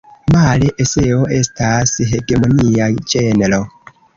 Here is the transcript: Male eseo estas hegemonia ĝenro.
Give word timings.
Male 0.35 0.69
eseo 0.85 1.19
estas 1.39 1.93
hegemonia 2.15 2.89
ĝenro. 3.13 3.65